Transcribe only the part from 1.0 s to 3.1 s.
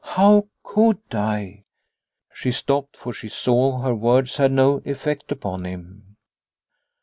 I..." She stopped,